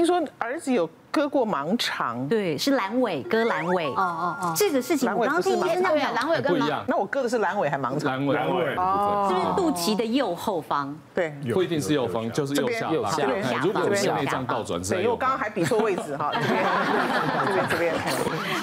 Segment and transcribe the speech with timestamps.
[0.00, 3.86] 听说儿子有割过盲肠，对，是阑尾割阑尾。
[3.88, 8.22] 哦哦哦，这个事情我刚刚听医生讲，阑尾跟盲，那我割的是阑尾还盲肠？
[8.22, 10.96] 阑尾，阑尾哦，就是肚脐的右后方。
[11.12, 13.12] 对，不一定是右方，就是右下方。
[13.16, 14.92] 这边，如果是内脏倒转是。
[14.92, 16.64] 对，因为我刚刚还比错位置哈， 这边，
[17.46, 17.94] 这边，这边。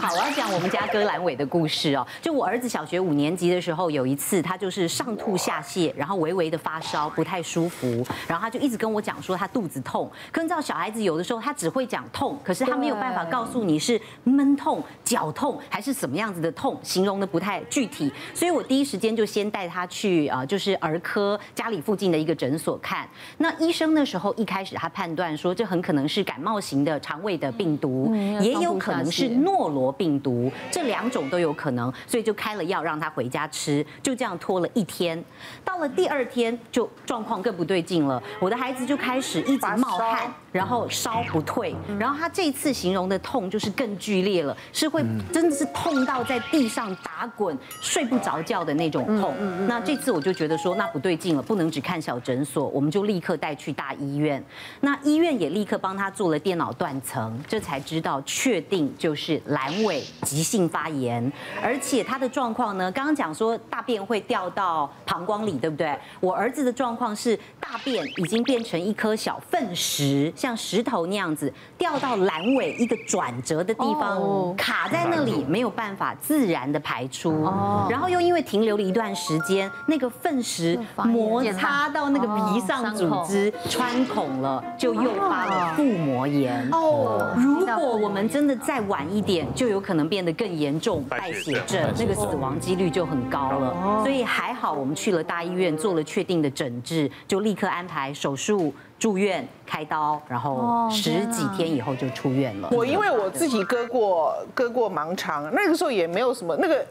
[0.00, 2.06] 好，我要讲我们家割阑尾的故事哦。
[2.22, 10.08] 就我儿子小学五年级的时候，有一次他就是上吐下泻，然后微微的发烧，不太舒服，然后他就一直跟我讲说他肚子痛。
[10.30, 18.12] 可你知道小孩子有的时候他只会讲痛，可是他没有办法告诉你是闷痛、绞痛还是什么样子的痛，形容的不太具体。
[18.34, 23.08] 所以我第一时间就先带他去啊，就是儿科家里附近的一个诊所看。
[23.38, 33.84] 那医生那时候一开始他判断说这很可能是感冒型的肠胃的病毒，也有可能是诺罗病毒，这两种都有可能，所以就开了药让他回家吃。
[34.02, 35.22] 就这样拖了一天，
[35.64, 49.34] 到了第二天就状况更不对劲了，我的孩子就开始一直冒汗，然后烧不退，然后他这次形容的痛就是更剧烈了，是会真的是痛到在地上打滚、睡不着觉的那种痛。
[49.66, 54.42] 那这次我就觉得说那不对劲了，不能只看小诊所，我们就立刻带去大医院。
[54.80, 65.96] 那医院也立刻帮他做了电脑断层，这才知道确定就是阑尾急性发炎，而且他的状况呢，刚刚讲说大便会掉到膀胱里，对不对？
[66.20, 77.44] 我儿子的状况是大便已经变成一颗小粪石，像石头那样子掉到阑尾一个转折的地方，卡在那里没有办法自然的排出，
[77.88, 86.68] 然后又因为停留了一段时间，那个粪石摩擦到那个皮上组织穿孔了，就诱发了腹膜炎。
[86.72, 94.02] 哦，如果我们真的再晚一点，就有可能变得更严重，败血症，那个死亡几率就很高了。
[94.02, 98.72] 所以还好我们去了大医院做了确定的诊治，就立刻安排手术。
[99.04, 102.70] 住院开刀，然后十几天以后就出院了。
[102.72, 106.82] 我因为我自己割过割过盲肠，那个时候也没有什么那个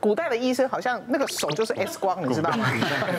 [0.00, 2.66] 古代的医生好像那个手就是 X 光，你知道吗？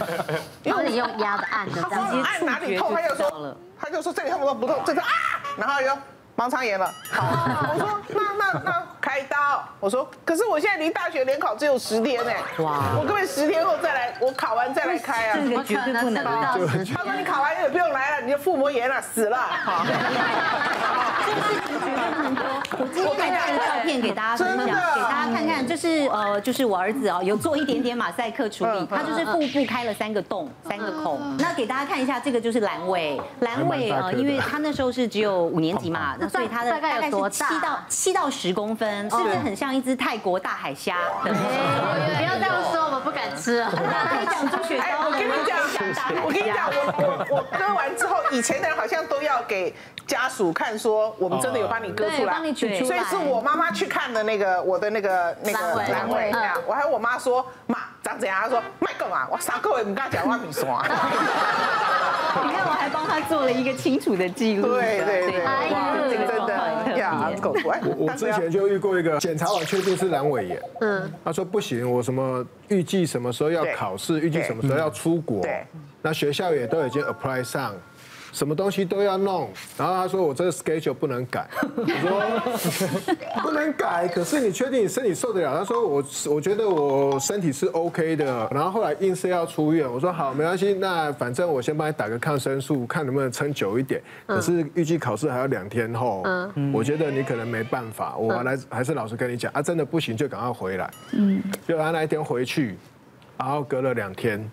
[0.66, 5.08] 因为你用压的按的，他按哪里痛他就说，他就说这里痛不痛不痛，这个啊，
[5.56, 5.96] 然后又
[6.36, 6.92] 盲肠炎了。
[7.12, 12.32] 好，我说那那那开刀，我说可是我现在离大学联考只有十天呢。
[12.60, 14.14] 哇，我可不可以十天后再来？
[14.22, 15.38] 我考完再来开啊？
[15.44, 16.32] 这个绝对不能到。
[16.32, 19.38] 他说你考完也不用来了，你的腹膜炎了，死了。
[19.38, 19.84] 好，
[21.26, 22.61] 这个事情绝对不能多。
[22.82, 24.72] 我今天还带了照片给大家分享，给
[25.02, 31.20] 大家看看，就是呃，就是我儿子哦，有做一点点马赛克处理，他就是腹部开了三个洞，三个孔。
[31.38, 40.96] 那给大家看一下，这个就是阑尾，阑尾呃，因为他那时候是只有五年级嘛，那所以他的大概是七到七到十公分，是不是很像一只泰国大海虾？
[41.22, 43.72] 不要这样说，不敢吃啊。
[43.76, 45.58] 可以讲猪血糕，我跟你讲，
[46.24, 49.74] 我跟你讲，我我我割完之后，以前的人好像都要给
[50.08, 52.88] 家属看，说我们真的有帮你割出来，帮你取出来。
[52.88, 56.32] 所以是我妈妈去看的那个我的那个那个阑尾，
[56.66, 58.42] 我还有我妈说，妈长怎样？
[58.42, 60.84] 她说卖干嘛，我三个月不敢讲话米刷。
[62.44, 64.74] 你看我还帮他做了一个清楚的记录。
[64.74, 66.26] 对对对，哇，这个
[67.84, 75.46] 我我之前就遇过一个检查完确定是阑尾炎，嗯，他说不行，我什么预计什么时候要考试，预计什么时候要出国，
[76.02, 77.76] 那学校也都已经 apply 上。
[78.32, 82.82] 什么东西都要弄，然后他说我这个 schedule 不能改，我说
[83.44, 85.58] 不能改，可是你确定你身体受得了？
[85.60, 94.02] 他说我我觉得我身体是 OK 的，然后后来硬是要出院，我说好没关系，那反正我先帮你打个抗生素，看能不能撑久一点。
[94.26, 96.24] 可是预计考试还要两天后，
[96.74, 100.90] 我觉得你可能没办法，我来还是老实跟你讲啊，真的不行就赶快回来。
[101.14, 102.78] 嗯，就他那一天回去，
[103.38, 104.50] 然后隔了两天。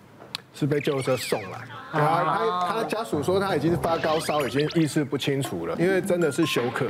[0.51, 1.59] 是被救护车送来，
[1.91, 6.85] 然后他他家属说他已经是发高烧，已经意识不清楚了，因为真的是休克，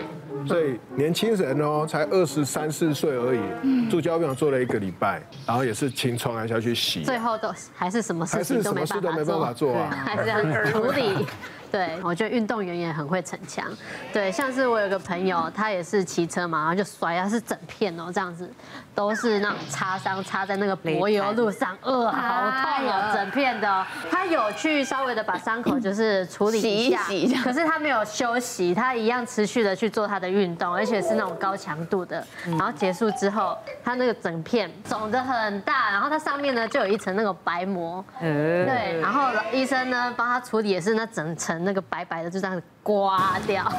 [0.48, 8.84] 所以年轻人哦，才二十三四岁而已，住加护病房做了一个礼拜，然后也是清创还是要去洗，最后都还是什么事情都没
[9.24, 11.26] 办法做啊，还是这样处理。
[11.72, 13.66] 对，我觉得运动员也很会逞强。
[14.12, 18.50] 对，像是我有个朋友，他也是骑车嘛，然后就摔，他是整片哦，这样子，
[18.96, 23.86] 都是那种擦伤，擦在那个柏油路上，呃，好痛哦，整片的。
[24.10, 32.26] 他有去稍微的把伤口就是处理一下，洗一洗，可是他没有休息，他一样持续的去做他的运动，而且是那种高强度的。
[32.46, 41.59] 然后结束之后，他那个整片肿的很大，然后他上面呢就有一层那个白膜，对，然后医生呢帮他处理也是那整层。
[41.60, 43.64] 那个白白的就这样子刮掉，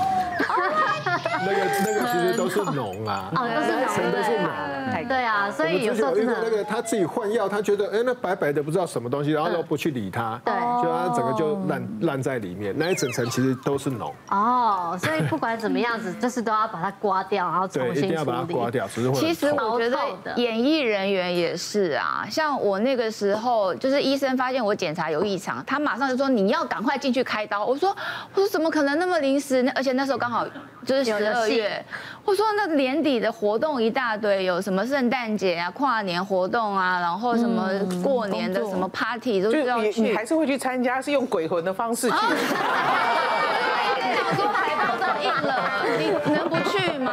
[1.47, 5.09] 那个那个其实都是脓啊， 哦，都是脓， 都是脓。
[5.09, 14.13] 对啊，所以有时候真的那个他自己换药，他觉得哎那白白的不知道什么东西，然后都不去理它，对，就他整个就烂烂在里面，那一整层其实都是脓。
[14.31, 18.07] 哦，所以不管怎么样子，就是都要把它刮掉，然后重新处理。
[18.07, 19.19] 一定要把它刮掉，只是会。
[19.19, 19.99] 其实我觉得
[20.37, 27.65] 演艺人员也是啊，像我那个时候，就是医生发现我检查有异常，他马上就说你要赶快进去开刀。
[27.71, 27.97] 我说
[28.35, 29.63] 我说怎么可能那么临时？
[29.63, 30.45] 那而且那时候刚好
[30.85, 31.81] 就是十二月。
[32.25, 37.71] 我说那年底的活动一大堆，有什么圣诞节啊、跨年活动啊，然后什么
[38.03, 40.01] 过年的什么 party 都要去。
[40.01, 42.17] 你还是会去参加，是用鬼魂的方式去。
[42.17, 42.29] 想
[44.35, 47.13] 说海报都印了，你能不去吗？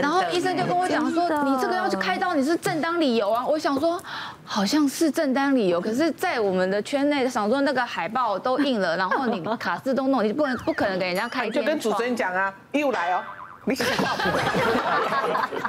[0.00, 3.46] 然后医生就跟我讲说，你这个要去开刀，你是正当理由啊。
[3.46, 4.00] 我想说，
[4.44, 11.48] 好像是正当理由，可是，在我们的圈内，想说那个海报都印了，然后你卡斯都弄，你不能不可能给人家开。
[11.50, 13.22] 就跟主持人讲啊，又来哦。
[13.64, 14.40] 你是挂不回，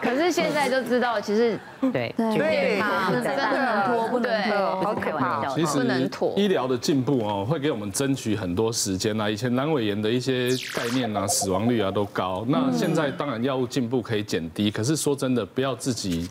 [0.02, 2.82] 可是现在就知道，其实对对，
[3.12, 5.46] 真的不能拖，不能拖，好可怕。
[5.48, 9.30] 其实医疗的进步哦，会给我们争取很多时间啊。
[9.30, 12.44] 以前阑尾炎的一些概念啊，死亡率啊都高。
[12.48, 16.28] 那现在当然药物进步可以减低，可是说真的，不要自己。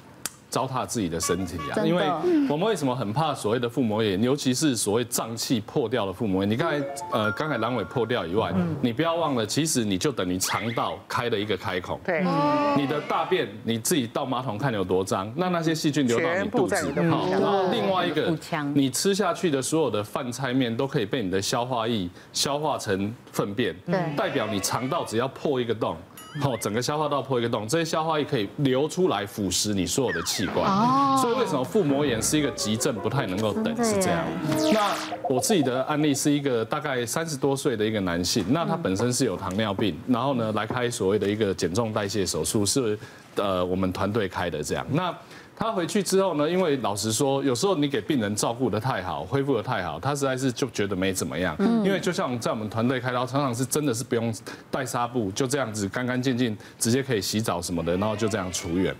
[0.52, 1.80] 糟蹋自己的身体啊！
[1.82, 2.06] 因为
[2.46, 6.50] 我们为什么很怕所谓的腹膜炎，尤其是所谓脏器破掉的腹膜炎？
[6.50, 8.52] 你刚才呃，刚才阑尾破掉以外，
[8.82, 11.98] 你不要忘了，其实你就等于肠道开了一个开孔。
[12.04, 16.76] 对，嗯、你的大便你自己倒马桶看有多脏，那那些细菌流到你肚子，
[17.10, 18.36] 好，然后另外一个，
[18.74, 25.96] 你吃下去的所有的饭菜面都可以被你的消化液消化成粪便，对，代表你肠道只要破一个洞。
[26.40, 30.64] 哦，整个消化道破一个洞，这些消化液可以流出来腐蚀你所有的器官。
[30.66, 31.18] 哦。
[31.20, 34.24] 所以为什么腹膜炎是一个急症，不太能够等，是这样。
[34.72, 34.94] 那
[35.28, 42.98] 我自己的案例是一个大概三十多岁的一个男性，那他本身是有糖尿病，然后呢来开所谓的一个减重代谢手术，是
[43.36, 44.86] 呃我们团队开的这样。
[44.90, 45.14] 那
[45.56, 51.54] 他回去之后呢，因为老实说，有时候你给病人照顾得太好，恢复得太好，他实在是就觉得没怎么样。
[51.60, 51.84] 嗯。
[51.84, 54.34] 因为就像在我们团队开刀，常常是真的是不用
[54.70, 58.94] 带纱布，就这样子干干净净，直接可以洗澡什么的，然后就这样出院。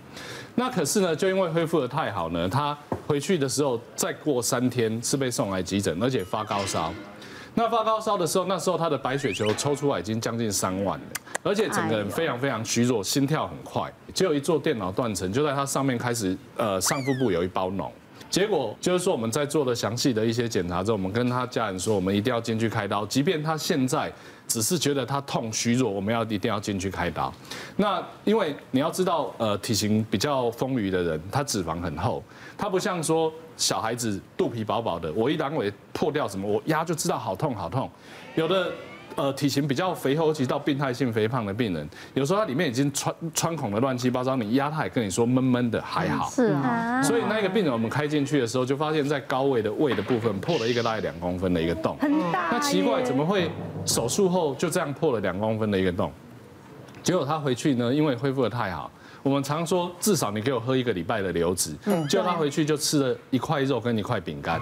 [0.55, 2.77] 那可是呢，就因为恢复得太好呢，他
[3.07, 6.93] 回去的时候再过三天是被送来急诊，而且发高烧。
[7.55, 11.05] 那发高烧的时候，那时候他的白血球抽出来已经将近三万了，
[11.43, 13.91] 而且整个人非常非常虚弱，心跳很快。
[14.13, 17.89] 只有一座电脑断层，就在他上面开始，呃，上腹部有一包脓。
[18.33, 24.11] 结果就是说，我们在做了详细的一些检查之后，我们跟他家人说，我们一定要进去开刀，即便他现在
[24.47, 27.31] 只是觉得他痛虚弱，我们要一定要进去开刀。
[27.75, 32.23] 那因为你要知道，呃，体型比较丰腴的人，他脂肪很厚，
[32.57, 33.31] 他不像说。
[33.55, 37.87] 小孩子肚皮薄薄的，我一阑尾破掉什么，我压就知道好痛好痛。
[38.33, 38.71] 有的
[39.15, 46.29] 呃体型比较肥厚，尤其到病态性肥胖的病人，有时候他里面已经穿穿孔的乱七八糟，你压他也跟你说闷闷的还好。
[46.29, 47.01] 是啊。
[47.01, 51.97] 所以那个病人我们开进去的时候，就发现在高位的胃的部分破了一个大概两公分的一个洞。
[51.99, 52.49] 很大。
[52.51, 53.49] 那奇怪，怎么会
[53.85, 56.11] 手术后就这样破了两公分的一个洞？
[57.01, 58.89] 结果他回去呢，因为恢复的太好。
[59.23, 61.71] 我们常说，至少你给我喝一个礼拜的流质，
[62.09, 64.61] 结果他回去就吃了一块肉跟一块饼干。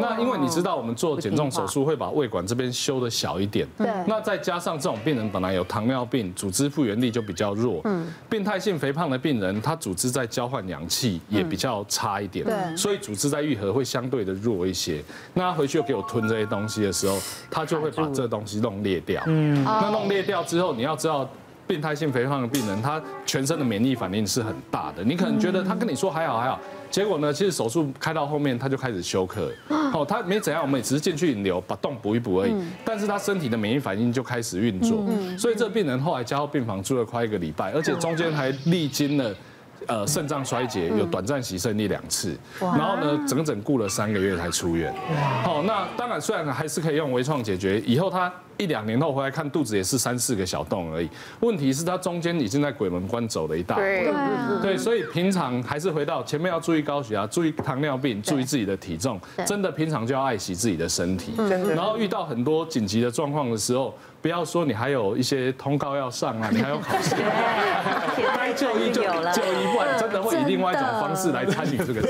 [0.00, 3.66] 那因为你知道，我们做减重手术会把胃管这边修的小一点。
[3.76, 3.88] 对。
[4.06, 7.80] 那再加上这种病人本来有糖尿病，组织复原力就比较弱。
[7.84, 8.06] 嗯。
[8.30, 12.44] 病态性肥胖的病人，他组织在交换氧气也比较差一点。
[12.46, 12.76] 对。
[12.76, 15.02] 所以组织在愈合会相对的弱一些。
[15.34, 17.18] 那他回去又给我吞这些东西的时候，
[17.50, 19.20] 他就会把这东西弄裂掉。
[19.26, 19.64] 嗯。
[19.64, 21.28] 那弄裂掉之后，你要知道。
[21.68, 25.04] 病态性肥胖的病人，他全身的免疫反应是很大的。
[25.04, 26.58] 你可能觉得他跟你说还好还好，
[26.90, 29.52] 结果呢，其实手术开到后面他就开始休克。
[29.68, 32.54] 哦，他没怎样，我们也只是进去引流，把洞补一补而已。
[32.84, 35.04] 但是他身体的免疫反应就开始运作，
[35.38, 39.34] 所以这病人后来加到病房住了快一个礼拜，而且中间还历经了。
[39.86, 44.92] 呃，肾脏衰竭有短暂洗肾一两次，然后呢，整整顾了三个月才出院。
[45.44, 51.08] 好，那当然虽然还是可以用微创解决，以后他一两年后回来看肚子也是三四个小洞而已。
[51.40, 54.12] 问题是它中间已经在鬼门关走了一大回。
[54.60, 61.32] 对，所以平常还是回到前面要注意高血压，注意糖尿病，注意自己的体重，真的平常就要爱惜自己的身体。
[61.74, 63.94] 然后遇到很多紧急的状况的时候。
[64.20, 67.14] 不要说你还有一些通告要上啊，你还有考试，
[68.36, 72.02] 该就医就就医，不然真的会以另外一种方式来参与这个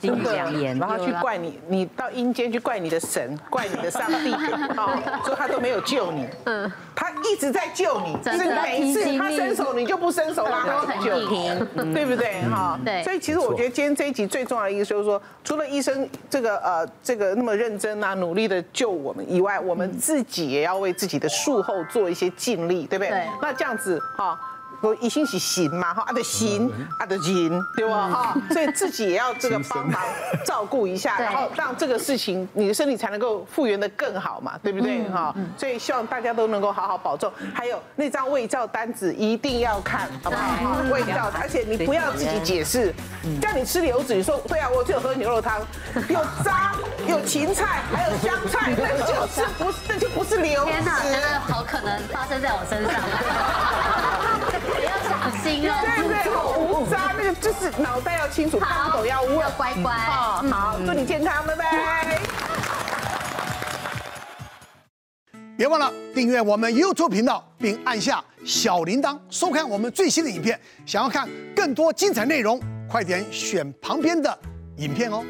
[0.00, 0.06] 事。
[0.06, 0.34] 真的，
[0.78, 4.32] 然后去怪你，你到阴间去怪你的神，怪你的上帝，
[4.76, 6.26] 哦，说他都没有救你。
[6.44, 12.42] 嗯，他一直在救你，就是每一次他伸手你就不伸手让他去救你，对不对？
[12.48, 13.02] 哈，对。
[13.02, 23.26] 所以其实我觉得今天这一集最重要的意思就是说，除了医生这个呃这个那么认真啊努力的救我们以外，我们自己也要为自己的术后做一些尽力，对不对？
[23.42, 24.38] 那这样子哈。
[24.80, 28.36] 我一心是行嘛哈，啊的行，啊的行，对吧哈？
[28.50, 30.00] 所以自己也要这个帮忙
[30.44, 35.34] 照顾一下，然后让这个事情你的身体才能够复原的更好嘛，对不对哈？
[35.56, 37.32] 所以希望大家都能够好好保重。
[37.52, 40.76] 还有那张胃照单子一定要看，好不好？
[40.92, 42.94] 胃照，而且你不要自己解释，
[43.40, 45.60] 叫你吃牛子，你说对啊，我就喝牛肉汤，
[46.08, 46.72] 有渣，
[47.08, 50.70] 有芹菜，还有香菜， 那就是不，那就不是牛子。
[50.70, 54.07] 天哪，真的好可能发生在我身上。
[55.28, 56.16] 小心哦，对不对？
[56.58, 59.92] 无渣，那个就是脑袋要清楚，看不懂要问，乖乖。
[59.92, 62.18] 好，祝你健康，拜拜。
[65.54, 70.58] 别忘了订阅我们 YouTube 频道，并按下小铃铛，收看我们最新的影片。
[70.86, 72.58] 想要看更多精彩内容，
[72.88, 74.38] 快点选旁边的
[74.76, 75.22] 影片哦。